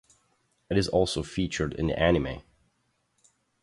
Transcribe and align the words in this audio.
It 0.71 0.79
is 0.79 0.87
also 0.87 1.21
featured 1.21 1.75
in 1.75 1.85
the 1.85 1.99
anime. 1.99 2.41